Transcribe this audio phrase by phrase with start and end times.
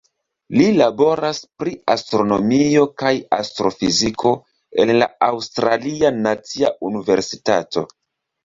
[0.59, 4.33] Li laboras pri astronomio kaj astrofiziko
[4.85, 7.87] en la Aŭstralia Nacia Universitato.